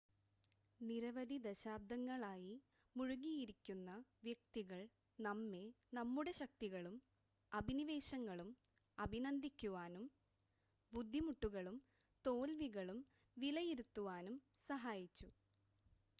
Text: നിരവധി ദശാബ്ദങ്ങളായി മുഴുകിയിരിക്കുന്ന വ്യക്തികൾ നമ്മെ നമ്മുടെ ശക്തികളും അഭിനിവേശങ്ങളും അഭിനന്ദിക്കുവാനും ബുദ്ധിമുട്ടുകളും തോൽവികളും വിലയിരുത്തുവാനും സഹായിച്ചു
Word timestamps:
നിരവധി 0.81 1.35
ദശാബ്ദങ്ങളായി 1.43 2.53
മുഴുകിയിരിക്കുന്ന 2.95 3.89
വ്യക്തികൾ 4.23 4.79
നമ്മെ 5.19 5.61
നമ്മുടെ 5.93 6.31
ശക്തികളും 6.39 6.95
അഭിനിവേശങ്ങളും 7.51 8.49
അഭിനന്ദിക്കുവാനും 8.97 10.07
ബുദ്ധിമുട്ടുകളും 10.91 11.77
തോൽവികളും 12.25 13.01
വിലയിരുത്തുവാനും 13.37 14.37
സഹായിച്ചു 14.69 15.29